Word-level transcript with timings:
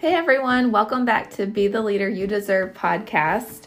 Hey 0.00 0.14
everyone, 0.14 0.72
welcome 0.72 1.04
back 1.04 1.28
to 1.32 1.44
Be 1.44 1.68
the 1.68 1.82
Leader 1.82 2.08
You 2.08 2.26
Deserve 2.26 2.72
podcast. 2.72 3.66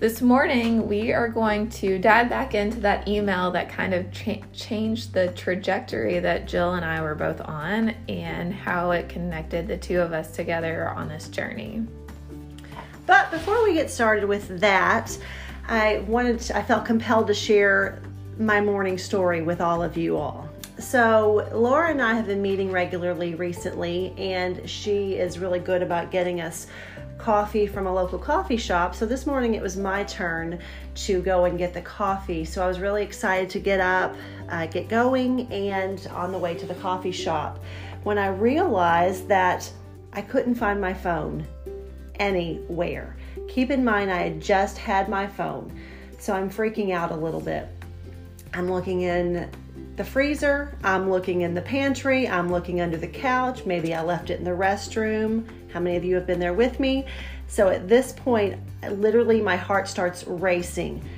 This 0.00 0.22
morning, 0.22 0.88
we 0.88 1.12
are 1.12 1.28
going 1.28 1.68
to 1.72 1.98
dive 1.98 2.30
back 2.30 2.54
into 2.54 2.80
that 2.80 3.06
email 3.06 3.50
that 3.50 3.68
kind 3.68 3.92
of 3.92 4.10
cha- 4.10 4.40
changed 4.54 5.12
the 5.12 5.28
trajectory 5.32 6.20
that 6.20 6.48
Jill 6.48 6.72
and 6.72 6.86
I 6.86 7.02
were 7.02 7.14
both 7.14 7.38
on 7.42 7.90
and 8.08 8.54
how 8.54 8.92
it 8.92 9.10
connected 9.10 9.68
the 9.68 9.76
two 9.76 10.00
of 10.00 10.14
us 10.14 10.34
together 10.34 10.88
on 10.88 11.06
this 11.06 11.28
journey. 11.28 11.86
But 13.04 13.30
before 13.30 13.62
we 13.62 13.74
get 13.74 13.90
started 13.90 14.24
with 14.24 14.60
that, 14.60 15.14
I 15.68 15.98
wanted 16.08 16.40
to, 16.40 16.56
I 16.56 16.62
felt 16.62 16.86
compelled 16.86 17.26
to 17.26 17.34
share 17.34 18.00
my 18.38 18.58
morning 18.58 18.96
story 18.96 19.42
with 19.42 19.60
all 19.60 19.82
of 19.82 19.98
you 19.98 20.16
all. 20.16 20.43
So, 20.78 21.48
Laura 21.52 21.90
and 21.90 22.02
I 22.02 22.14
have 22.14 22.26
been 22.26 22.42
meeting 22.42 22.72
regularly 22.72 23.36
recently, 23.36 24.12
and 24.18 24.68
she 24.68 25.14
is 25.14 25.38
really 25.38 25.60
good 25.60 25.82
about 25.82 26.10
getting 26.10 26.40
us 26.40 26.66
coffee 27.16 27.68
from 27.68 27.86
a 27.86 27.94
local 27.94 28.18
coffee 28.18 28.56
shop. 28.56 28.94
So, 28.94 29.06
this 29.06 29.24
morning 29.24 29.54
it 29.54 29.62
was 29.62 29.76
my 29.76 30.02
turn 30.04 30.58
to 30.96 31.22
go 31.22 31.44
and 31.44 31.56
get 31.56 31.74
the 31.74 31.80
coffee. 31.80 32.44
So, 32.44 32.62
I 32.62 32.66
was 32.66 32.80
really 32.80 33.04
excited 33.04 33.48
to 33.50 33.60
get 33.60 33.78
up, 33.78 34.16
uh, 34.48 34.66
get 34.66 34.88
going, 34.88 35.50
and 35.52 36.04
on 36.12 36.32
the 36.32 36.38
way 36.38 36.54
to 36.54 36.66
the 36.66 36.74
coffee 36.74 37.12
shop 37.12 37.60
when 38.02 38.18
I 38.18 38.28
realized 38.28 39.28
that 39.28 39.70
I 40.12 40.22
couldn't 40.22 40.56
find 40.56 40.80
my 40.80 40.92
phone 40.92 41.46
anywhere. 42.16 43.16
Keep 43.48 43.70
in 43.70 43.84
mind, 43.84 44.10
I 44.10 44.22
had 44.22 44.40
just 44.40 44.76
had 44.76 45.08
my 45.08 45.26
phone, 45.26 45.72
so 46.18 46.32
I'm 46.32 46.50
freaking 46.50 46.92
out 46.92 47.12
a 47.12 47.16
little 47.16 47.40
bit. 47.40 47.68
I'm 48.52 48.70
looking 48.70 49.02
in 49.02 49.50
the 49.96 50.04
freezer, 50.04 50.76
I'm 50.82 51.08
looking 51.08 51.42
in 51.42 51.54
the 51.54 51.62
pantry, 51.62 52.28
I'm 52.28 52.50
looking 52.50 52.80
under 52.80 52.96
the 52.96 53.06
couch. 53.06 53.64
Maybe 53.64 53.94
I 53.94 54.02
left 54.02 54.30
it 54.30 54.38
in 54.38 54.44
the 54.44 54.50
restroom. 54.50 55.46
How 55.72 55.78
many 55.78 55.96
of 55.96 56.04
you 56.04 56.16
have 56.16 56.26
been 56.26 56.40
there 56.40 56.52
with 56.52 56.80
me? 56.80 57.06
So 57.46 57.68
at 57.68 57.88
this 57.88 58.10
point, 58.12 58.58
literally 58.90 59.40
my 59.40 59.56
heart 59.56 59.86
starts 59.86 60.26
racing. 60.26 61.08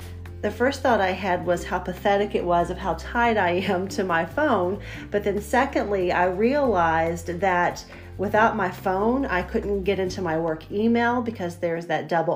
The 0.42 0.50
first 0.50 0.82
thought 0.82 1.00
I 1.00 1.12
had 1.12 1.46
was 1.46 1.64
how 1.64 1.78
pathetic 1.78 2.34
it 2.34 2.44
was 2.44 2.68
of 2.68 2.76
how 2.76 2.94
tied 2.94 3.38
I 3.38 3.52
am 3.52 3.88
to 3.88 4.04
my 4.04 4.26
phone. 4.26 4.80
But 5.10 5.24
then, 5.24 5.40
secondly, 5.40 6.12
I 6.12 6.26
realized 6.26 7.28
that 7.40 7.82
without 8.18 8.56
my 8.56 8.70
phone, 8.70 9.24
I 9.24 9.40
couldn't 9.42 9.84
get 9.84 9.98
into 9.98 10.20
my 10.20 10.38
work 10.38 10.70
email 10.70 11.22
because 11.22 11.56
there's 11.56 11.86
that 11.86 12.08
double 12.08 12.34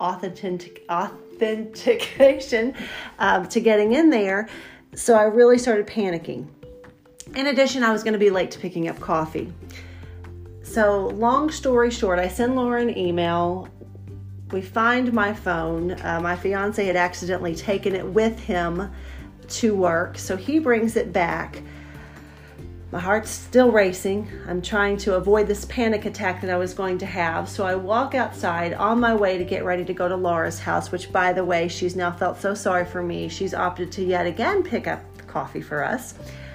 authentic, 0.00 0.84
authentication 0.90 2.74
um, 3.20 3.48
to 3.48 3.60
getting 3.60 3.92
in 3.92 4.10
there. 4.10 4.48
So 4.94 5.14
I 5.14 5.24
really 5.24 5.58
started 5.58 5.86
panicking. 5.86 6.48
In 7.36 7.48
addition, 7.48 7.82
I 7.82 7.92
was 7.92 8.02
going 8.02 8.14
to 8.14 8.18
be 8.18 8.30
late 8.30 8.50
to 8.52 8.58
picking 8.58 8.88
up 8.88 8.98
coffee. 9.00 9.52
So, 10.62 11.08
long 11.08 11.50
story 11.50 11.90
short, 11.90 12.18
I 12.18 12.28
send 12.28 12.56
Laura 12.56 12.80
an 12.80 12.96
email. 12.96 13.68
We 14.50 14.62
find 14.62 15.12
my 15.12 15.32
phone. 15.32 15.92
Uh, 16.02 16.20
my 16.22 16.36
fiance 16.36 16.84
had 16.84 16.96
accidentally 16.96 17.54
taken 17.54 17.94
it 17.94 18.06
with 18.06 18.38
him 18.38 18.90
to 19.48 19.74
work, 19.74 20.18
so 20.18 20.36
he 20.36 20.58
brings 20.58 20.96
it 20.96 21.12
back. 21.12 21.62
My 22.90 23.00
heart's 23.00 23.28
still 23.28 23.70
racing. 23.70 24.30
I'm 24.46 24.62
trying 24.62 24.96
to 24.98 25.16
avoid 25.16 25.46
this 25.46 25.66
panic 25.66 26.06
attack 26.06 26.40
that 26.40 26.48
I 26.48 26.56
was 26.56 26.72
going 26.72 26.96
to 26.98 27.06
have. 27.06 27.46
So 27.46 27.66
I 27.66 27.74
walk 27.74 28.14
outside 28.14 28.72
on 28.72 28.98
my 28.98 29.14
way 29.14 29.36
to 29.36 29.44
get 29.44 29.62
ready 29.62 29.84
to 29.84 29.92
go 29.92 30.08
to 30.08 30.16
Laura's 30.16 30.58
house, 30.58 30.90
which, 30.90 31.12
by 31.12 31.34
the 31.34 31.44
way, 31.44 31.68
she's 31.68 31.94
now 31.94 32.10
felt 32.10 32.40
so 32.40 32.54
sorry 32.54 32.86
for 32.86 33.02
me. 33.02 33.28
She's 33.28 33.52
opted 33.52 33.92
to 33.92 34.02
yet 34.02 34.26
again 34.26 34.62
pick 34.62 34.86
up 34.86 35.02
coffee 35.26 35.60
for 35.60 35.84
us. 35.84 36.14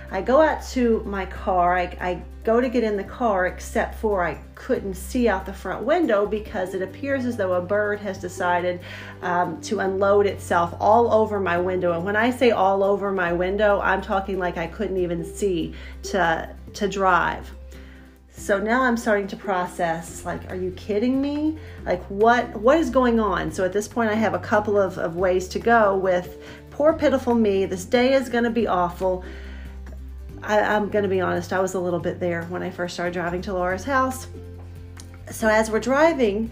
I 0.09 0.21
go 0.23 0.41
out 0.41 0.63
to 0.71 1.03
my 1.05 1.27
car. 1.27 1.77
I, 1.77 1.83
I, 2.01 2.23
go 2.43 2.59
to 2.59 2.67
get 2.67 2.83
in 2.83 2.97
the 2.97 3.03
car, 3.03 3.47
except 3.47 3.95
for 3.95 4.23
I 4.23 4.35
couldn't 4.55 4.95
see 4.95 5.27
out 5.27 5.45
the 5.45 5.53
front 5.53 5.85
window 5.85 6.25
because 6.25 6.73
it 6.73 6.81
appears 6.81 7.25
as 7.25 7.37
though 7.37 7.53
a 7.53 7.61
bird 7.61 7.99
has 8.01 8.17
decided 8.17 8.81
um, 9.21 9.61
to 9.61 9.79
unload 9.79 10.25
itself 10.25 10.75
all 10.79 11.13
over 11.13 11.39
my 11.39 11.57
window. 11.57 11.93
And 11.93 12.03
when 12.03 12.15
I 12.15 12.31
say 12.31 12.51
all 12.51 12.83
over 12.83 13.11
my 13.11 13.31
window, 13.31 13.79
I'm 13.79 14.01
talking 14.01 14.39
like 14.39 14.57
I 14.57 14.67
couldn't 14.67 14.97
even 14.97 15.23
see 15.23 15.73
to 16.03 16.53
to 16.73 16.87
drive. 16.87 17.51
So 18.35 18.57
now 18.59 18.81
I'm 18.81 18.97
starting 18.97 19.27
to 19.27 19.35
process 19.35 20.25
like, 20.25 20.49
are 20.49 20.55
you 20.55 20.71
kidding 20.71 21.21
me? 21.21 21.57
Like, 21.85 22.03
what 22.05 22.59
what 22.59 22.77
is 22.77 22.89
going 22.89 23.19
on? 23.19 23.51
So 23.51 23.63
at 23.63 23.71
this 23.71 23.87
point, 23.87 24.09
I 24.09 24.15
have 24.15 24.33
a 24.33 24.39
couple 24.39 24.77
of, 24.77 24.97
of 24.97 25.15
ways 25.15 25.47
to 25.49 25.59
go 25.59 25.95
with 25.95 26.43
poor, 26.71 26.93
pitiful 26.93 27.35
me. 27.35 27.65
This 27.65 27.85
day 27.85 28.13
is 28.13 28.29
going 28.29 28.43
to 28.43 28.49
be 28.49 28.67
awful. 28.67 29.23
I, 30.43 30.59
I'm 30.59 30.89
going 30.89 31.03
to 31.03 31.09
be 31.09 31.21
honest, 31.21 31.53
I 31.53 31.59
was 31.59 31.73
a 31.73 31.79
little 31.79 31.99
bit 31.99 32.19
there 32.19 32.43
when 32.45 32.61
I 32.61 32.69
first 32.69 32.95
started 32.95 33.13
driving 33.13 33.41
to 33.43 33.53
Laura's 33.53 33.83
house. 33.83 34.27
So, 35.31 35.47
as 35.47 35.71
we're 35.71 35.79
driving, 35.79 36.51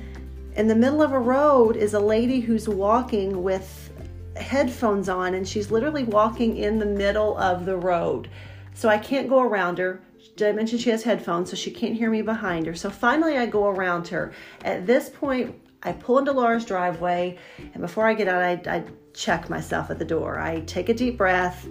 in 0.56 0.68
the 0.68 0.76
middle 0.76 1.02
of 1.02 1.12
a 1.12 1.20
road 1.20 1.76
is 1.76 1.94
a 1.94 2.00
lady 2.00 2.40
who's 2.40 2.70
walking 2.70 3.44
with 3.44 3.92
headphones 4.38 5.10
on, 5.10 5.34
and 5.34 5.48
she's 5.48 5.72
literally 5.72 6.06
walking 6.06 6.58
in 6.58 6.80
the 6.80 6.86
middle 6.86 7.38
of 7.38 7.66
the 7.66 7.76
road. 7.76 8.30
So, 8.74 8.88
I 8.88 8.98
can't 8.98 9.28
go 9.28 9.42
around 9.42 9.78
her. 9.78 10.02
Did 10.38 10.48
I 10.48 10.52
mention 10.54 10.80
she 10.80 10.90
has 10.92 11.04
headphones, 11.04 11.50
so 11.50 11.58
she 11.58 11.70
can't 11.70 11.96
hear 11.96 12.10
me 12.10 12.22
behind 12.22 12.68
her? 12.68 12.76
So, 12.76 12.90
finally, 12.90 13.38
I 13.38 13.46
go 13.46 13.68
around 13.68 14.08
her. 14.08 14.32
At 14.64 14.88
this 14.88 15.10
point, 15.10 15.54
I 15.84 15.92
pull 15.92 16.20
into 16.20 16.32
Laura's 16.32 16.64
driveway, 16.64 17.38
and 17.58 17.82
before 17.82 18.08
I 18.08 18.14
get 18.14 18.30
out, 18.30 18.42
I, 18.42 18.54
I 18.74 18.84
check 19.14 19.50
myself 19.50 19.90
at 19.90 20.00
the 20.00 20.06
door. 20.06 20.40
I 20.40 20.62
take 20.62 20.88
a 20.88 20.94
deep 20.94 21.18
breath 21.18 21.68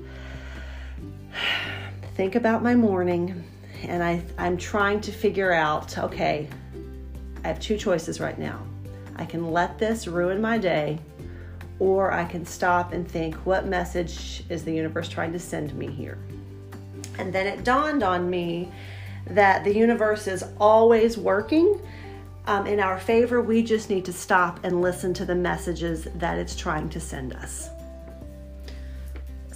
think 2.20 2.34
about 2.34 2.62
my 2.62 2.74
morning 2.74 3.42
and 3.84 4.02
I, 4.02 4.20
I'm 4.36 4.58
trying 4.58 5.00
to 5.00 5.10
figure 5.10 5.54
out 5.54 5.96
okay, 5.96 6.50
I 7.42 7.48
have 7.48 7.58
two 7.58 7.78
choices 7.78 8.20
right 8.20 8.38
now. 8.38 8.60
I 9.16 9.24
can 9.24 9.52
let 9.52 9.78
this 9.78 10.06
ruin 10.06 10.38
my 10.38 10.58
day, 10.58 10.98
or 11.78 12.12
I 12.12 12.26
can 12.26 12.44
stop 12.44 12.92
and 12.92 13.10
think, 13.10 13.36
what 13.46 13.64
message 13.64 14.44
is 14.50 14.64
the 14.64 14.70
universe 14.70 15.08
trying 15.08 15.32
to 15.32 15.38
send 15.38 15.72
me 15.74 15.86
here? 15.86 16.18
And 17.18 17.32
then 17.32 17.46
it 17.46 17.64
dawned 17.64 18.02
on 18.02 18.28
me 18.28 18.70
that 19.28 19.64
the 19.64 19.74
universe 19.74 20.26
is 20.26 20.44
always 20.58 21.16
working 21.16 21.80
um, 22.44 22.66
in 22.66 22.80
our 22.80 23.00
favor. 23.00 23.40
We 23.40 23.62
just 23.62 23.88
need 23.88 24.04
to 24.04 24.12
stop 24.12 24.62
and 24.62 24.82
listen 24.82 25.14
to 25.14 25.24
the 25.24 25.34
messages 25.34 26.06
that 26.16 26.36
it's 26.36 26.54
trying 26.54 26.90
to 26.90 27.00
send 27.00 27.32
us. 27.32 27.70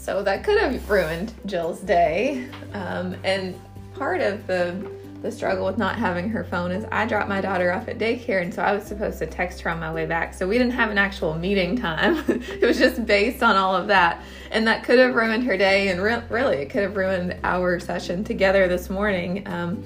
So 0.05 0.23
that 0.23 0.45
could 0.45 0.61
have 0.61 0.91
ruined 0.91 1.33
Jill's 1.47 1.81
day. 1.81 2.47
Um, 2.75 3.17
and 3.25 3.59
part 3.95 4.21
of 4.21 4.47
the 4.47 4.91
the 5.23 5.33
struggle 5.33 5.65
with 5.65 5.79
not 5.79 5.97
having 5.97 6.29
her 6.29 6.45
phone 6.45 6.71
is 6.71 6.85
I 6.93 7.07
dropped 7.07 7.31
my 7.31 7.41
daughter 7.41 7.73
off 7.73 7.89
at 7.89 7.97
daycare, 7.97 8.43
and 8.43 8.53
so 8.53 8.61
I 8.61 8.75
was 8.75 8.85
supposed 8.85 9.19
to 9.21 9.27
text 9.27 9.63
her 9.63 9.71
on 9.71 9.81
my 9.81 9.91
way 9.91 10.05
back. 10.05 10.35
So 10.35 10.47
we 10.47 10.59
didn't 10.59 10.75
have 10.75 10.91
an 10.91 10.99
actual 10.99 11.33
meeting 11.33 11.75
time. 11.75 12.23
it 12.29 12.61
was 12.61 12.77
just 12.77 13.07
based 13.07 13.43
on 13.43 13.57
all 13.57 13.75
of 13.75 13.87
that, 13.87 14.23
and 14.51 14.67
that 14.67 14.85
could 14.85 14.99
have 14.99 15.15
ruined 15.15 15.45
her 15.45 15.57
day, 15.57 15.89
and 15.89 16.03
re- 16.03 16.23
really, 16.29 16.59
it 16.59 16.69
could 16.69 16.83
have 16.83 16.97
ruined 16.97 17.39
our 17.43 17.81
session 17.81 18.23
together 18.23 18.69
this 18.69 18.91
morning. 18.91 19.49
Um, 19.49 19.83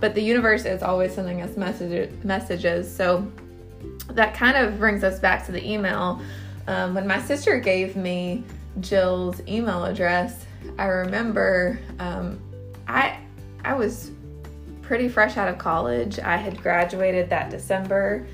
but 0.00 0.14
the 0.14 0.22
universe 0.22 0.64
is 0.64 0.84
always 0.84 1.12
sending 1.12 1.42
us 1.42 1.56
message- 1.56 2.12
messages, 2.22 2.88
so 2.88 3.26
that 4.10 4.34
kind 4.34 4.56
of 4.56 4.78
brings 4.78 5.02
us 5.02 5.18
back 5.18 5.44
to 5.46 5.50
the 5.50 5.68
email. 5.68 6.22
Um, 6.68 6.94
when 6.94 7.08
my 7.08 7.20
sister 7.20 7.58
gave 7.58 7.96
me 7.96 8.44
Jill's 8.80 9.40
email 9.48 9.84
address, 9.84 10.46
I 10.78 10.86
remember 10.86 11.78
um, 11.98 12.40
I 12.88 13.18
I 13.64 13.74
was 13.74 14.10
pretty 14.82 15.08
fresh 15.08 15.36
out 15.36 15.48
of 15.48 15.58
college. 15.58 16.18
I 16.18 16.36
had 16.36 16.62
graduated 16.62 17.30
that 17.30 17.50
December 17.50 18.26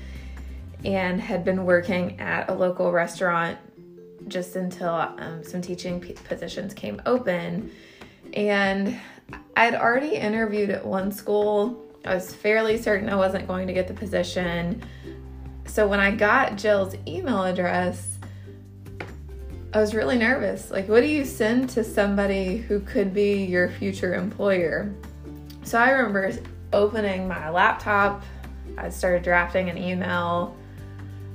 and 0.85 1.19
had 1.19 1.43
been 1.43 1.65
working 1.65 2.19
at 2.19 2.49
a 2.49 2.53
local 2.53 2.91
restaurant 2.91 3.57
just 4.27 4.55
until 4.55 4.89
um, 4.89 5.43
some 5.43 5.61
teaching 5.61 5.99
positions 5.99 6.73
came 6.73 7.01
open. 7.05 7.71
And 8.33 8.99
I'd 9.55 9.75
already 9.75 10.15
interviewed 10.15 10.69
at 10.69 10.85
one 10.85 11.11
school. 11.11 11.83
I 12.05 12.13
was 12.13 12.33
fairly 12.33 12.77
certain 12.77 13.09
I 13.09 13.15
wasn't 13.15 13.47
going 13.47 13.67
to 13.67 13.73
get 13.73 13.87
the 13.87 13.93
position. 13.93 14.83
So 15.65 15.87
when 15.87 15.99
I 15.99 16.11
got 16.11 16.57
Jill's 16.57 16.95
email 17.07 17.43
address, 17.43 18.12
I 19.73 19.79
was 19.79 19.95
really 19.95 20.19
nervous. 20.19 20.69
Like, 20.69 20.87
what 20.87 21.01
do 21.01 21.07
you 21.07 21.25
send 21.25 21.67
to 21.71 21.83
somebody 21.83 22.57
who 22.57 22.79
could 22.79 23.11
be 23.11 23.43
your 23.43 23.69
future 23.69 24.13
employer? 24.13 24.93
So 25.63 25.79
I 25.79 25.89
remember 25.89 26.31
opening 26.71 27.27
my 27.27 27.49
laptop, 27.49 28.23
I 28.77 28.89
started 28.89 29.23
drafting 29.23 29.71
an 29.71 29.77
email. 29.79 30.55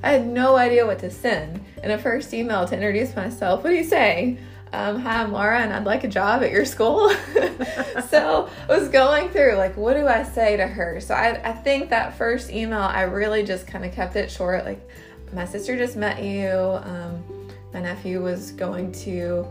I 0.04 0.12
had 0.12 0.24
no 0.24 0.56
idea 0.56 0.86
what 0.86 1.00
to 1.00 1.10
send. 1.10 1.64
In 1.82 1.90
a 1.90 1.98
first 1.98 2.32
email 2.32 2.64
to 2.68 2.74
introduce 2.74 3.16
myself, 3.16 3.64
what 3.64 3.70
do 3.70 3.76
you 3.76 3.82
say? 3.82 4.38
Um, 4.72 5.00
hi, 5.00 5.20
I'm 5.20 5.32
Laura, 5.32 5.58
and 5.58 5.72
I'd 5.72 5.84
like 5.84 6.04
a 6.04 6.08
job 6.08 6.44
at 6.44 6.52
your 6.52 6.64
school. 6.64 7.10
so 8.08 8.48
I 8.68 8.78
was 8.78 8.88
going 8.88 9.30
through, 9.30 9.54
like, 9.54 9.76
what 9.76 9.94
do 9.94 10.06
I 10.06 10.22
say 10.22 10.56
to 10.56 10.66
her? 10.66 11.00
So 11.00 11.12
I, 11.12 11.40
I 11.42 11.52
think 11.54 11.90
that 11.90 12.16
first 12.16 12.50
email, 12.50 12.82
I 12.82 13.02
really 13.02 13.42
just 13.42 13.66
kind 13.66 13.84
of 13.84 13.92
kept 13.92 14.14
it 14.14 14.30
short. 14.30 14.64
Like, 14.64 14.88
my 15.32 15.44
sister 15.44 15.76
just 15.76 15.96
met 15.96 16.22
you. 16.22 16.50
Um, 16.52 17.37
my 17.72 17.80
nephew 17.80 18.22
was 18.22 18.52
going 18.52 18.92
to 18.92 19.46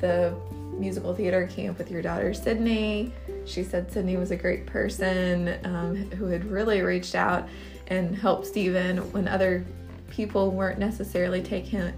the 0.00 0.34
musical 0.78 1.14
theater 1.14 1.46
camp 1.46 1.78
with 1.78 1.90
your 1.90 2.02
daughter 2.02 2.32
Sydney. 2.32 3.12
She 3.44 3.62
said 3.62 3.92
Sydney 3.92 4.16
was 4.16 4.30
a 4.30 4.36
great 4.36 4.66
person 4.66 5.58
um, 5.64 5.96
who 6.12 6.26
had 6.26 6.44
really 6.44 6.82
reached 6.82 7.14
out 7.14 7.48
and 7.88 8.16
helped 8.16 8.46
Stephen 8.46 8.98
when 9.12 9.28
other 9.28 9.64
people 10.08 10.50
weren't 10.50 10.78
necessarily 10.78 11.42
taking 11.42 11.92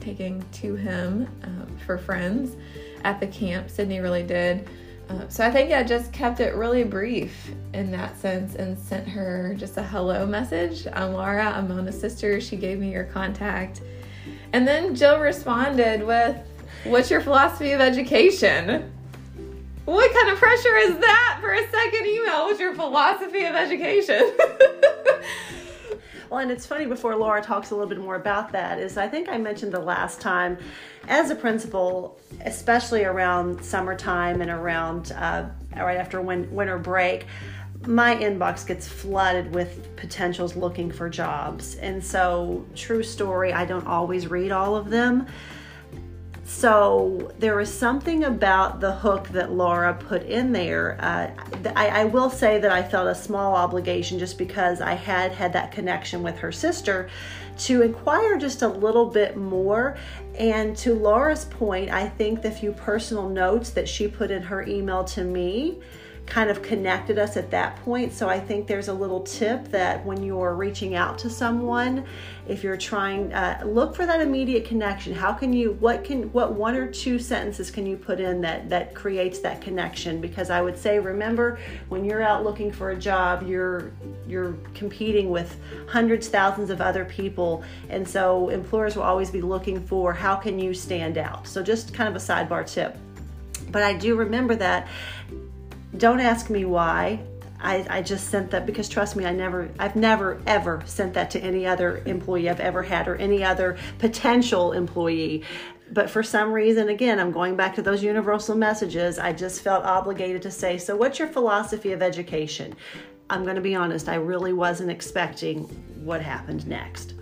taking 0.00 0.44
to 0.52 0.76
him 0.76 1.26
um, 1.42 1.66
for 1.84 1.98
friends 1.98 2.56
at 3.04 3.18
the 3.18 3.26
camp. 3.26 3.68
Sydney 3.68 4.00
really 4.00 4.22
did. 4.22 4.68
Uh, 5.08 5.28
so 5.28 5.44
I 5.44 5.50
think 5.50 5.72
I 5.72 5.82
just 5.82 6.12
kept 6.12 6.40
it 6.40 6.54
really 6.54 6.82
brief 6.82 7.50
in 7.74 7.90
that 7.92 8.18
sense 8.18 8.56
and 8.56 8.76
sent 8.78 9.08
her 9.08 9.54
just 9.56 9.76
a 9.76 9.82
hello 9.82 10.26
message. 10.26 10.86
I'm 10.92 11.12
Laura. 11.12 11.44
I'm 11.44 11.68
Mona's 11.68 11.98
sister. 11.98 12.40
She 12.40 12.56
gave 12.56 12.78
me 12.78 12.92
your 12.92 13.04
contact. 13.04 13.82
And 14.56 14.66
then 14.66 14.94
Jill 14.94 15.20
responded 15.20 16.02
with, 16.02 16.34
What's 16.84 17.10
your 17.10 17.20
philosophy 17.20 17.72
of 17.72 17.80
education? 17.82 18.90
What 19.84 20.14
kind 20.14 20.30
of 20.30 20.38
pressure 20.38 20.76
is 20.76 20.96
that 20.96 21.38
for 21.42 21.52
a 21.52 21.70
second 21.70 22.06
email? 22.06 22.46
What's 22.46 22.58
your 22.58 22.74
philosophy 22.74 23.44
of 23.44 23.54
education? 23.54 24.34
well, 26.30 26.40
and 26.40 26.50
it's 26.50 26.64
funny 26.64 26.86
before 26.86 27.14
Laura 27.16 27.42
talks 27.42 27.70
a 27.70 27.74
little 27.74 27.86
bit 27.86 27.98
more 27.98 28.14
about 28.16 28.50
that, 28.52 28.78
is 28.78 28.96
I 28.96 29.08
think 29.08 29.28
I 29.28 29.36
mentioned 29.36 29.72
the 29.72 29.78
last 29.78 30.22
time 30.22 30.56
as 31.08 31.30
a 31.30 31.34
principal, 31.34 32.18
especially 32.44 33.04
around 33.04 33.64
summertime 33.64 34.40
and 34.40 34.50
around 34.50 35.12
uh, 35.12 35.48
right 35.76 35.96
after 35.96 36.20
win- 36.20 36.50
winter 36.54 36.78
break, 36.78 37.26
my 37.86 38.16
inbox 38.16 38.66
gets 38.66 38.88
flooded 38.88 39.54
with 39.54 39.94
potentials 39.96 40.56
looking 40.56 40.90
for 40.90 41.08
jobs. 41.08 41.76
And 41.76 42.02
so, 42.02 42.64
true 42.74 43.02
story, 43.02 43.52
I 43.52 43.64
don't 43.64 43.86
always 43.86 44.28
read 44.28 44.50
all 44.50 44.76
of 44.76 44.90
them. 44.90 45.26
So 46.44 47.32
there 47.40 47.56
was 47.56 47.72
something 47.72 48.22
about 48.22 48.80
the 48.80 48.92
hook 48.92 49.28
that 49.30 49.50
Laura 49.50 49.94
put 49.94 50.22
in 50.22 50.52
there. 50.52 50.96
Uh, 51.00 51.30
I, 51.74 51.88
I, 51.88 52.04
will 52.04 52.30
say 52.30 52.60
that 52.60 52.70
I 52.70 52.84
felt 52.84 53.08
a 53.08 53.16
small 53.16 53.56
obligation 53.56 54.16
just 54.20 54.38
because 54.38 54.80
I 54.80 54.94
had 54.94 55.32
had 55.32 55.52
that 55.54 55.72
connection 55.72 56.22
with 56.22 56.38
her 56.38 56.52
sister 56.52 57.08
to 57.58 57.82
inquire 57.82 58.36
just 58.38 58.62
a 58.62 58.68
little 58.68 59.06
bit 59.06 59.36
more. 59.36 59.96
And 60.38 60.76
to 60.78 60.94
Laura's 60.94 61.44
point, 61.46 61.90
I 61.90 62.08
think 62.08 62.42
the 62.42 62.50
few 62.50 62.72
personal 62.72 63.28
notes 63.28 63.70
that 63.70 63.88
she 63.88 64.08
put 64.08 64.30
in 64.30 64.42
her 64.42 64.62
email 64.62 65.04
to 65.04 65.24
me 65.24 65.80
kind 66.26 66.50
of 66.50 66.60
connected 66.60 67.18
us 67.18 67.36
at 67.36 67.50
that 67.52 67.76
point. 67.84 68.12
So 68.12 68.28
I 68.28 68.40
think 68.40 68.66
there's 68.66 68.88
a 68.88 68.92
little 68.92 69.20
tip 69.20 69.68
that 69.68 70.04
when 70.04 70.22
you're 70.22 70.54
reaching 70.54 70.96
out 70.96 71.18
to 71.20 71.30
someone, 71.30 72.04
if 72.48 72.64
you're 72.64 72.76
trying, 72.76 73.32
uh, 73.32 73.62
look 73.64 73.94
for 73.94 74.06
that 74.06 74.20
immediate 74.20 74.64
connection. 74.64 75.14
How 75.14 75.32
can 75.32 75.52
you? 75.52 75.72
What 75.74 76.04
can? 76.04 76.32
What 76.32 76.54
one 76.54 76.74
or 76.74 76.90
two 76.90 77.18
sentences 77.18 77.70
can 77.70 77.86
you 77.86 77.96
put 77.96 78.20
in 78.20 78.40
that 78.42 78.68
that 78.68 78.94
creates 78.94 79.38
that 79.40 79.60
connection? 79.60 80.20
Because 80.20 80.50
I 80.50 80.60
would 80.60 80.76
say, 80.76 80.98
remember, 80.98 81.58
when 81.88 82.04
you're 82.04 82.22
out 82.22 82.44
looking 82.44 82.72
for 82.72 82.90
a 82.90 82.96
job, 82.96 83.46
you're 83.48 83.92
you're 84.26 84.56
competing 84.74 85.30
with 85.30 85.56
hundreds, 85.88 86.28
thousands 86.28 86.70
of 86.70 86.80
other 86.80 87.04
people, 87.04 87.64
and 87.88 88.06
so 88.06 88.48
employers 88.48 88.96
will 88.96 89.04
always 89.04 89.30
be 89.30 89.40
looking 89.40 89.80
for 89.80 90.12
how 90.12 90.36
can 90.36 90.58
you 90.58 90.74
stand 90.74 91.18
out. 91.18 91.46
So 91.46 91.62
just 91.62 91.94
kind 91.94 92.08
of 92.08 92.16
a 92.16 92.24
sidebar 92.24 92.66
tip. 92.66 92.96
But 93.70 93.82
I 93.82 93.94
do 93.94 94.14
remember 94.16 94.54
that 94.56 94.86
don't 95.98 96.20
ask 96.20 96.50
me 96.50 96.64
why. 96.64 97.20
I, 97.58 97.86
I, 97.88 98.02
just 98.02 98.28
sent 98.28 98.50
that 98.50 98.66
because 98.66 98.86
trust 98.86 99.16
me, 99.16 99.24
I 99.24 99.32
never, 99.32 99.70
I've 99.78 99.96
never 99.96 100.42
ever 100.46 100.82
sent 100.84 101.14
that 101.14 101.30
to 101.30 101.40
any 101.40 101.66
other 101.66 102.02
employee 102.04 102.50
I've 102.50 102.60
ever 102.60 102.82
had 102.82 103.08
or 103.08 103.16
any 103.16 103.42
other 103.42 103.78
potential 103.98 104.72
employee. 104.72 105.42
But 105.90 106.10
for 106.10 106.22
some 106.22 106.52
reason, 106.52 106.90
again, 106.90 107.18
I'm 107.18 107.32
going 107.32 107.56
back 107.56 107.74
to 107.76 107.82
those 107.82 108.02
universal 108.02 108.56
messages. 108.56 109.18
I 109.18 109.32
just 109.32 109.62
felt 109.62 109.84
obligated 109.84 110.42
to 110.42 110.50
say, 110.50 110.76
so 110.76 110.96
what's 110.96 111.18
your 111.18 111.28
philosophy 111.28 111.92
of 111.92 112.02
education? 112.02 112.74
I'm 113.30 113.42
going 113.44 113.56
to 113.56 113.62
be 113.62 113.74
honest, 113.74 114.08
I 114.08 114.16
really 114.16 114.52
wasn't 114.52 114.90
expecting 114.90 115.62
what 116.04 116.20
happened 116.20 116.66
next. 116.66 117.14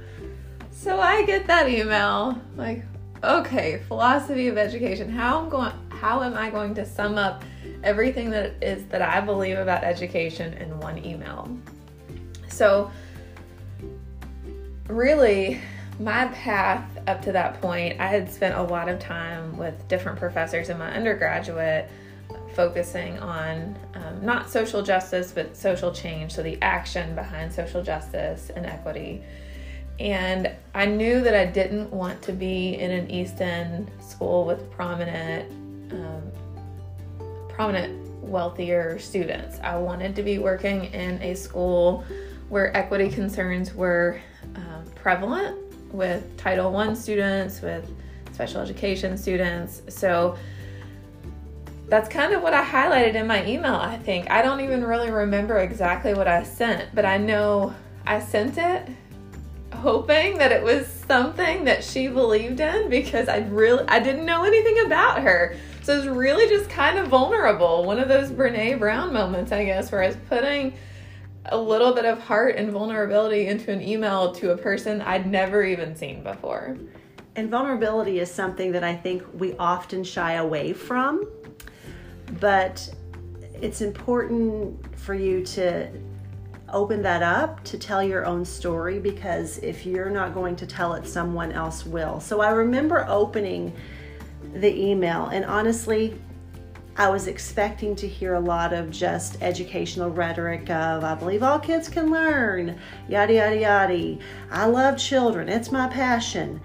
So 0.70 1.00
I 1.00 1.22
get 1.22 1.46
that 1.46 1.68
email 1.68 2.38
like, 2.56 2.82
okay, 3.22 3.82
philosophy 3.88 4.48
of 4.48 4.58
education. 4.58 5.08
How 5.08 5.42
am 5.42 5.48
going 5.48 5.72
how 5.88 6.22
am 6.22 6.34
I 6.34 6.50
going 6.50 6.74
to 6.74 6.84
sum 6.84 7.16
up 7.16 7.42
everything 7.82 8.30
that 8.30 8.54
is 8.62 8.86
that 8.86 9.02
I 9.02 9.20
believe 9.20 9.58
about 9.58 9.84
education 9.84 10.54
in 10.54 10.78
one 10.80 11.04
email. 11.04 11.48
So, 12.48 12.90
really, 14.88 15.60
my 15.98 16.26
path 16.28 16.98
up 17.06 17.22
to 17.22 17.32
that 17.32 17.60
point, 17.60 18.00
I 18.00 18.06
had 18.06 18.30
spent 18.30 18.56
a 18.56 18.62
lot 18.62 18.88
of 18.88 18.98
time 18.98 19.56
with 19.56 19.86
different 19.88 20.18
professors 20.18 20.68
in 20.68 20.78
my 20.78 20.92
undergraduate 20.92 21.90
focusing 22.54 23.18
on 23.18 23.76
um, 23.94 24.24
not 24.24 24.48
social 24.48 24.82
justice 24.82 25.32
but 25.32 25.56
social 25.56 25.92
change, 25.92 26.32
so 26.32 26.42
the 26.42 26.60
action 26.62 27.14
behind 27.14 27.52
social 27.52 27.82
justice 27.82 28.50
and 28.54 28.66
equity. 28.66 29.22
And 30.00 30.50
I 30.74 30.86
knew 30.86 31.20
that 31.20 31.34
I 31.34 31.46
didn't 31.46 31.90
want 31.90 32.20
to 32.22 32.32
be 32.32 32.74
in 32.74 32.90
an 32.90 33.10
East 33.10 33.40
End 33.40 33.90
school 34.00 34.44
with 34.44 34.70
prominent 34.72 35.50
prominent, 37.54 38.00
wealthier 38.20 38.98
students. 38.98 39.58
I 39.62 39.76
wanted 39.76 40.16
to 40.16 40.22
be 40.22 40.38
working 40.38 40.86
in 40.86 41.22
a 41.22 41.34
school 41.34 42.04
where 42.48 42.76
equity 42.76 43.08
concerns 43.08 43.74
were 43.74 44.20
um, 44.56 44.84
prevalent 44.94 45.58
with 45.92 46.36
Title 46.36 46.76
I 46.76 46.92
students, 46.94 47.62
with 47.62 47.88
special 48.32 48.60
education 48.60 49.16
students. 49.16 49.82
So 49.88 50.36
that's 51.88 52.08
kind 52.08 52.32
of 52.32 52.42
what 52.42 52.54
I 52.54 52.64
highlighted 52.64 53.14
in 53.14 53.26
my 53.26 53.46
email, 53.46 53.74
I 53.74 53.98
think. 53.98 54.30
I 54.30 54.42
don't 54.42 54.60
even 54.60 54.84
really 54.84 55.10
remember 55.10 55.58
exactly 55.58 56.14
what 56.14 56.26
I 56.26 56.42
sent, 56.42 56.94
but 56.94 57.04
I 57.04 57.18
know 57.18 57.74
I 58.06 58.20
sent 58.20 58.58
it 58.58 58.88
hoping 59.72 60.38
that 60.38 60.50
it 60.50 60.62
was 60.62 60.86
something 60.86 61.64
that 61.64 61.84
she 61.84 62.08
believed 62.08 62.58
in 62.58 62.88
because 62.88 63.28
I 63.28 63.38
really 63.38 63.84
I 63.86 64.00
didn't 64.00 64.24
know 64.24 64.44
anything 64.44 64.86
about 64.86 65.22
her. 65.22 65.56
So 65.84 65.98
it's 65.98 66.06
really 66.06 66.48
just 66.48 66.70
kind 66.70 66.98
of 66.98 67.08
vulnerable. 67.08 67.84
One 67.84 67.98
of 67.98 68.08
those 68.08 68.30
Brene 68.30 68.78
Brown 68.78 69.12
moments, 69.12 69.52
I 69.52 69.66
guess, 69.66 69.92
where 69.92 70.02
I 70.02 70.06
was 70.06 70.16
putting 70.30 70.72
a 71.44 71.58
little 71.58 71.92
bit 71.92 72.06
of 72.06 72.18
heart 72.20 72.56
and 72.56 72.72
vulnerability 72.72 73.48
into 73.48 73.70
an 73.70 73.82
email 73.82 74.32
to 74.36 74.52
a 74.52 74.56
person 74.56 75.02
I'd 75.02 75.26
never 75.26 75.62
even 75.62 75.94
seen 75.94 76.22
before. 76.22 76.78
And 77.36 77.50
vulnerability 77.50 78.18
is 78.18 78.30
something 78.30 78.72
that 78.72 78.82
I 78.82 78.96
think 78.96 79.24
we 79.34 79.54
often 79.58 80.04
shy 80.04 80.34
away 80.34 80.72
from, 80.72 81.28
but 82.40 82.88
it's 83.52 83.82
important 83.82 84.98
for 84.98 85.12
you 85.12 85.44
to 85.44 85.90
open 86.70 87.02
that 87.02 87.22
up 87.22 87.62
to 87.64 87.76
tell 87.76 88.02
your 88.02 88.24
own 88.24 88.46
story 88.46 89.00
because 89.00 89.58
if 89.58 89.84
you're 89.84 90.08
not 90.08 90.32
going 90.32 90.56
to 90.56 90.66
tell 90.66 90.94
it, 90.94 91.06
someone 91.06 91.52
else 91.52 91.84
will. 91.84 92.20
So 92.20 92.40
I 92.40 92.52
remember 92.52 93.04
opening 93.06 93.74
the 94.54 94.74
email. 94.74 95.26
And 95.26 95.44
honestly, 95.44 96.18
I 96.96 97.08
was 97.08 97.26
expecting 97.26 97.96
to 97.96 98.06
hear 98.06 98.34
a 98.34 98.40
lot 98.40 98.72
of 98.72 98.90
just 98.90 99.42
educational 99.42 100.10
rhetoric 100.10 100.70
of, 100.70 101.02
I 101.02 101.14
believe 101.14 101.42
all 101.42 101.58
kids 101.58 101.88
can 101.88 102.10
learn, 102.10 102.78
yada, 103.08 103.34
yada, 103.34 103.58
yada. 103.58 104.18
I 104.50 104.66
love 104.66 104.96
children, 104.96 105.48
it's 105.48 105.72
my 105.72 105.88
passion. 105.88 106.60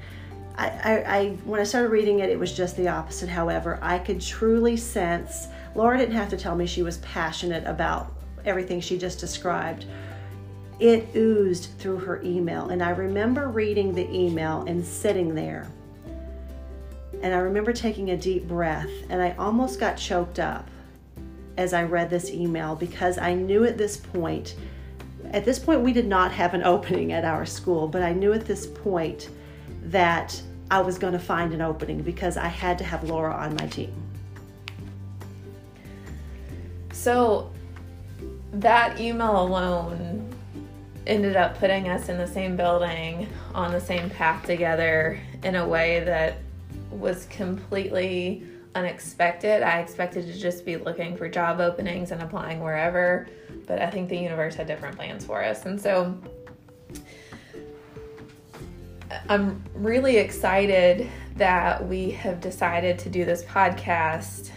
I, 0.56 0.68
I, 0.68 1.18
I, 1.18 1.30
when 1.46 1.60
I 1.60 1.64
started 1.64 1.90
reading 1.90 2.20
it, 2.20 2.30
it 2.30 2.38
was 2.38 2.56
just 2.56 2.78
the 2.78 2.88
opposite. 2.88 3.30
However, 3.30 3.80
I 3.82 3.98
could 3.98 4.22
truly 4.22 4.78
sense 4.78 5.48
Laura 5.76 5.98
didn't 5.98 6.16
have 6.16 6.30
to 6.30 6.38
tell 6.38 6.56
me 6.56 6.66
she 6.66 6.84
was 6.84 6.98
passionate 6.98 7.64
about 7.66 8.14
everything 8.46 8.82
she 8.82 8.98
just 8.98 9.20
described. 9.20 9.86
It 10.80 11.16
oozed 11.16 11.72
through 11.78 12.00
her 12.00 12.22
email, 12.24 12.70
and 12.70 12.82
I 12.82 12.92
remember 12.92 13.50
reading 13.50 13.94
the 13.94 14.10
email 14.14 14.64
and 14.68 14.86
sitting 14.86 15.36
there 15.36 15.70
and 17.22 17.34
I 17.34 17.40
remember 17.40 17.74
taking 17.74 18.12
a 18.12 18.18
deep 18.18 18.48
breath, 18.48 18.90
and 19.10 19.22
I 19.22 19.36
almost 19.38 19.80
got 19.80 19.98
choked 19.98 20.40
up 20.40 20.70
as 21.58 21.74
I 21.74 21.84
read 21.84 22.10
this 22.10 22.32
email 22.32 22.76
because 22.76 23.18
I 23.18 23.34
knew 23.34 23.66
at 23.66 23.78
this 23.78 23.98
point, 23.98 24.56
at 25.32 25.44
this 25.44 25.60
point, 25.60 25.82
we 25.82 25.92
did 25.92 26.08
not 26.08 26.32
have 26.32 26.54
an 26.54 26.64
opening 26.66 27.12
at 27.12 27.26
our 27.26 27.46
school, 27.46 27.88
but 27.88 28.02
I 28.02 28.14
knew 28.14 28.34
at 28.34 28.46
this 28.46 28.66
point 28.66 29.30
that 29.84 30.42
I 30.72 30.82
was 30.82 30.98
going 30.98 31.14
to 31.14 31.20
find 31.20 31.54
an 31.54 31.62
opening 31.62 32.02
because 32.02 32.38
I 32.38 32.48
had 32.48 32.78
to 32.78 32.84
have 32.84 33.04
Laura 33.04 33.34
on 33.34 33.56
my 33.56 33.68
team. 33.68 33.94
So 36.94 37.52
that 38.54 39.00
email 39.00 39.42
alone 39.42 40.34
ended 41.08 41.36
up 41.36 41.58
putting 41.58 41.90
us 41.90 42.08
in 42.08 42.18
the 42.18 42.28
same 42.28 42.56
building 42.56 43.28
on 43.56 43.72
the 43.72 43.82
same 43.82 44.10
path 44.10 44.46
together 44.46 45.20
in 45.44 45.56
a 45.56 45.68
way 45.68 46.02
that 46.02 46.38
was 46.92 47.26
completely 47.26 48.44
unexpected. 48.76 49.64
I 49.64 49.80
expected 49.80 50.26
to 50.28 50.34
just 50.38 50.66
be 50.66 50.78
looking 50.78 51.18
for 51.18 51.28
job 51.28 51.60
openings 51.60 52.12
and 52.12 52.22
applying 52.22 52.62
wherever, 52.62 53.28
but 53.68 53.82
I 53.82 53.90
think 53.90 54.10
the 54.10 54.18
universe 54.18 54.56
had 54.56 54.68
different 54.68 54.96
plans 54.96 55.26
for 55.26 55.44
us. 55.44 55.66
And 55.66 55.80
so 55.80 56.18
I'm 59.28 59.64
really 59.74 60.18
excited 60.18 61.10
that 61.36 61.88
we 61.88 62.12
have 62.12 62.42
decided 62.42 63.00
to 63.00 63.10
do 63.10 63.26
this 63.26 63.44
podcast. 63.44 64.52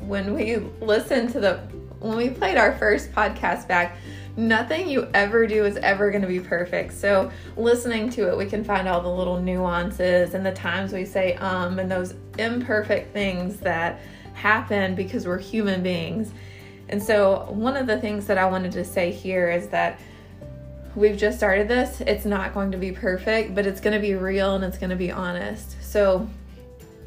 When 0.00 0.32
we 0.34 0.56
listened 0.80 1.30
to 1.32 1.40
the, 1.40 1.58
when 2.00 2.16
we 2.16 2.30
played 2.30 2.56
our 2.56 2.76
first 2.76 3.12
podcast 3.12 3.68
back, 3.68 3.96
nothing 4.38 4.88
you 4.88 5.08
ever 5.14 5.46
do 5.46 5.64
is 5.64 5.76
ever 5.78 6.10
going 6.10 6.22
to 6.22 6.28
be 6.28 6.38
perfect. 6.38 6.94
So, 6.94 7.30
listening 7.56 8.08
to 8.10 8.28
it, 8.30 8.38
we 8.38 8.46
can 8.46 8.62
find 8.62 8.88
all 8.88 9.00
the 9.00 9.10
little 9.10 9.40
nuances 9.40 10.34
and 10.34 10.46
the 10.46 10.52
times 10.52 10.92
we 10.92 11.04
say 11.04 11.34
um 11.34 11.78
and 11.78 11.90
those 11.90 12.14
imperfect 12.38 13.12
things 13.12 13.58
that 13.58 14.00
happen 14.34 14.94
because 14.94 15.26
we're 15.26 15.38
human 15.38 15.82
beings. 15.82 16.32
And 16.88 17.02
so, 17.02 17.50
one 17.50 17.76
of 17.76 17.86
the 17.86 18.00
things 18.00 18.26
that 18.26 18.38
I 18.38 18.46
wanted 18.46 18.72
to 18.72 18.84
say 18.84 19.10
here 19.10 19.50
is 19.50 19.66
that 19.68 19.98
we've 20.94 21.16
just 21.16 21.36
started 21.36 21.66
this. 21.66 22.00
It's 22.00 22.24
not 22.24 22.54
going 22.54 22.70
to 22.70 22.78
be 22.78 22.92
perfect, 22.92 23.54
but 23.56 23.66
it's 23.66 23.80
going 23.80 23.94
to 23.94 24.00
be 24.00 24.14
real 24.14 24.54
and 24.54 24.64
it's 24.64 24.78
going 24.78 24.90
to 24.90 24.96
be 24.96 25.10
honest. 25.10 25.82
So, 25.82 26.28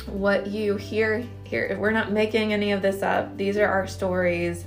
what 0.08 0.48
you 0.48 0.76
hear 0.76 1.26
here, 1.46 1.78
we're 1.80 1.92
not 1.92 2.12
making 2.12 2.52
any 2.52 2.74
of 2.74 2.82
this 2.82 3.02
up. 3.02 3.38
These 3.38 3.56
are 3.58 3.68
our 3.68 3.88
stories. 3.88 4.66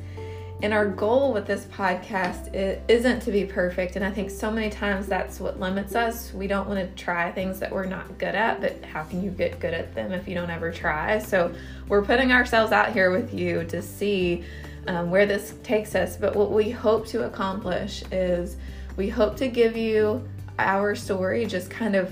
And 0.64 0.72
our 0.72 0.86
goal 0.86 1.34
with 1.34 1.46
this 1.46 1.66
podcast 1.66 2.80
isn't 2.88 3.20
to 3.20 3.30
be 3.30 3.44
perfect. 3.44 3.96
And 3.96 4.04
I 4.04 4.10
think 4.10 4.30
so 4.30 4.50
many 4.50 4.70
times 4.70 5.06
that's 5.06 5.38
what 5.38 5.60
limits 5.60 5.94
us. 5.94 6.32
We 6.32 6.46
don't 6.46 6.66
want 6.66 6.80
to 6.80 7.04
try 7.04 7.30
things 7.32 7.60
that 7.60 7.70
we're 7.70 7.84
not 7.84 8.16
good 8.16 8.34
at, 8.34 8.62
but 8.62 8.82
how 8.82 9.02
can 9.02 9.22
you 9.22 9.30
get 9.30 9.60
good 9.60 9.74
at 9.74 9.94
them 9.94 10.12
if 10.12 10.26
you 10.26 10.34
don't 10.34 10.48
ever 10.48 10.72
try? 10.72 11.18
So 11.18 11.54
we're 11.86 12.02
putting 12.02 12.32
ourselves 12.32 12.72
out 12.72 12.94
here 12.94 13.10
with 13.10 13.34
you 13.34 13.64
to 13.64 13.82
see 13.82 14.42
um, 14.86 15.10
where 15.10 15.26
this 15.26 15.52
takes 15.62 15.94
us. 15.94 16.16
But 16.16 16.34
what 16.34 16.50
we 16.50 16.70
hope 16.70 17.06
to 17.08 17.26
accomplish 17.26 18.02
is 18.10 18.56
we 18.96 19.10
hope 19.10 19.36
to 19.36 19.48
give 19.48 19.76
you 19.76 20.26
our 20.58 20.94
story, 20.94 21.44
just 21.44 21.68
kind 21.68 21.94
of 21.94 22.10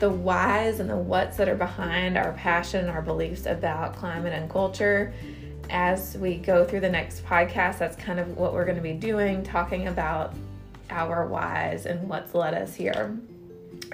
the 0.00 0.10
whys 0.10 0.80
and 0.80 0.90
the 0.90 0.96
whats 0.96 1.36
that 1.36 1.48
are 1.48 1.54
behind 1.54 2.18
our 2.18 2.32
passion 2.32 2.80
and 2.80 2.90
our 2.90 3.02
beliefs 3.02 3.46
about 3.46 3.94
climate 3.94 4.32
and 4.32 4.50
culture. 4.50 5.14
As 5.72 6.18
we 6.18 6.36
go 6.36 6.66
through 6.66 6.80
the 6.80 6.90
next 6.90 7.24
podcast, 7.24 7.78
that's 7.78 7.96
kind 7.96 8.20
of 8.20 8.36
what 8.36 8.52
we're 8.52 8.66
going 8.66 8.76
to 8.76 8.82
be 8.82 8.92
doing, 8.92 9.42
talking 9.42 9.88
about 9.88 10.34
our 10.90 11.26
whys 11.26 11.86
and 11.86 12.06
what's 12.10 12.34
led 12.34 12.52
us 12.52 12.74
here. 12.74 13.18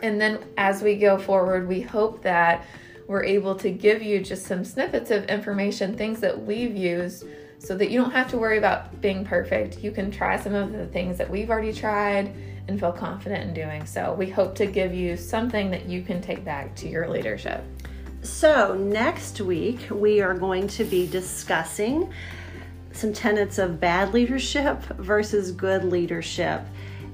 And 0.02 0.20
then 0.20 0.40
as 0.56 0.82
we 0.82 0.96
go 0.96 1.18
forward, 1.18 1.68
we 1.68 1.80
hope 1.80 2.20
that 2.22 2.66
we're 3.06 3.22
able 3.22 3.54
to 3.54 3.70
give 3.70 4.02
you 4.02 4.20
just 4.20 4.44
some 4.44 4.64
snippets 4.64 5.12
of 5.12 5.26
information, 5.26 5.96
things 5.96 6.18
that 6.20 6.44
we've 6.44 6.76
used 6.76 7.24
so 7.60 7.76
that 7.76 7.90
you 7.90 8.00
don't 8.00 8.10
have 8.10 8.28
to 8.30 8.38
worry 8.38 8.58
about 8.58 9.00
being 9.00 9.24
perfect. 9.24 9.78
You 9.78 9.92
can 9.92 10.10
try 10.10 10.36
some 10.36 10.54
of 10.54 10.72
the 10.72 10.86
things 10.86 11.16
that 11.18 11.30
we've 11.30 11.48
already 11.48 11.72
tried 11.72 12.34
and 12.66 12.78
feel 12.78 12.92
confident 12.92 13.44
in 13.44 13.54
doing 13.54 13.86
so. 13.86 14.14
We 14.14 14.28
hope 14.28 14.56
to 14.56 14.66
give 14.66 14.92
you 14.92 15.16
something 15.16 15.70
that 15.70 15.86
you 15.86 16.02
can 16.02 16.20
take 16.20 16.44
back 16.44 16.74
to 16.76 16.88
your 16.88 17.08
leadership. 17.08 17.64
So, 18.28 18.74
next 18.74 19.40
week 19.40 19.88
we 19.90 20.20
are 20.20 20.34
going 20.34 20.68
to 20.68 20.84
be 20.84 21.08
discussing 21.08 22.12
some 22.92 23.12
tenets 23.12 23.58
of 23.58 23.80
bad 23.80 24.14
leadership 24.14 24.80
versus 24.98 25.50
good 25.50 25.82
leadership 25.82 26.60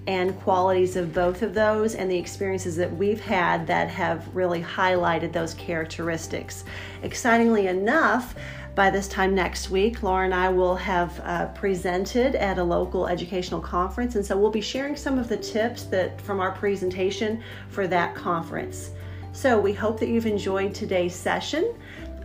and 0.07 0.39
qualities 0.41 0.97
of 0.97 1.15
both 1.15 1.41
of 1.41 1.55
those 1.55 1.95
and 1.95 2.11
the 2.11 2.19
experiences 2.19 2.77
that 2.77 2.95
we've 2.95 3.23
had 3.23 3.67
that 3.69 3.89
have 3.89 4.35
really 4.35 4.61
highlighted 4.61 5.33
those 5.33 5.55
characteristics. 5.55 6.65
Excitingly 7.03 7.69
enough, 7.69 8.35
by 8.75 8.91
this 8.91 9.09
time 9.09 9.35
next 9.35 9.71
week, 9.71 10.03
Laura 10.03 10.27
and 10.27 10.35
I 10.35 10.51
will 10.51 10.77
have 10.77 11.19
uh, 11.21 11.47
presented 11.55 12.35
at 12.35 12.59
a 12.59 12.65
local 12.65 13.07
educational 13.07 13.61
conference, 13.61 14.17
and 14.17 14.27
so 14.27 14.37
we'll 14.37 14.51
be 14.51 14.61
sharing 14.61 14.97
some 14.97 15.19
of 15.19 15.29
the 15.29 15.39
tips 15.39 15.85
that 15.85 16.21
from 16.21 16.41
our 16.41 16.53
presentation 16.53 17.43
for 17.71 17.87
that 17.87 18.15
conference. 18.15 18.91
So 19.35 19.59
we 19.59 19.73
hope 19.73 19.99
that 19.99 20.09
you've 20.09 20.27
enjoyed 20.27 20.73
today's 20.73 21.13
session. 21.15 21.75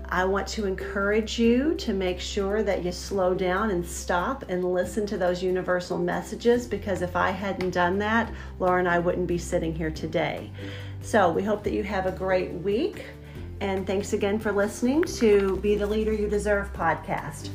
I 0.10 0.26
want 0.26 0.48
to 0.50 0.68
encourage 0.68 1.40
you 1.40 1.74
to 1.76 1.92
make 1.92 2.20
sure 2.20 2.62
that 2.62 2.86
you 2.86 2.92
slow 2.92 3.34
down 3.34 3.72
and 3.72 3.84
stop 3.84 4.46
and 4.48 4.64
listen 4.64 5.08
to 5.08 5.18
those 5.18 5.42
universal 5.42 5.98
messages 5.98 6.68
because 6.68 7.02
if 7.02 7.16
I 7.16 7.32
hadn't 7.32 7.72
done 7.72 7.98
that, 7.98 8.32
Laura 8.60 8.78
and 8.78 8.88
I 8.88 9.00
wouldn't 9.00 9.26
be 9.26 9.40
sitting 9.40 9.74
here 9.74 9.90
today. 9.90 10.52
So 11.02 11.32
we 11.32 11.42
hope 11.42 11.64
that 11.64 11.74
you 11.74 11.82
have 11.84 12.06
a 12.06 12.12
great 12.12 12.52
week. 12.54 13.06
And 13.60 13.88
thanks 13.88 14.14
again 14.14 14.38
for 14.38 14.52
listening 14.52 15.04
to 15.16 15.58
Be 15.58 15.74
the 15.74 15.88
Leader 15.88 16.14
You 16.14 16.28
Deserve 16.28 16.72
podcast. 16.74 17.50